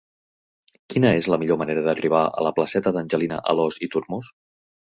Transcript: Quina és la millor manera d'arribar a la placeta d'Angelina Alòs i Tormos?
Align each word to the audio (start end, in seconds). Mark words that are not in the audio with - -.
Quina 0.93 1.11
és 1.17 1.27
la 1.33 1.39
millor 1.43 1.59
manera 1.63 1.83
d'arribar 1.89 2.23
a 2.41 2.47
la 2.49 2.55
placeta 2.61 2.95
d'Angelina 2.99 3.41
Alòs 3.55 3.81
i 3.89 3.95
Tormos? 3.97 4.35